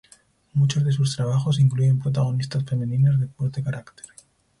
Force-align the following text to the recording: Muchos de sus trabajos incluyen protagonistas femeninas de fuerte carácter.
Muchos 0.55 0.83
de 0.83 0.91
sus 0.91 1.15
trabajos 1.15 1.59
incluyen 1.59 1.99
protagonistas 1.99 2.63
femeninas 2.63 3.19
de 3.19 3.27
fuerte 3.27 3.61
carácter. 3.61 4.01